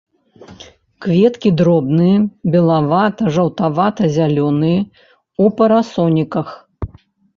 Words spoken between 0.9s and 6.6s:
Кветкі дробныя, белавата-жаўтавата-зялёныя, у парасоніках.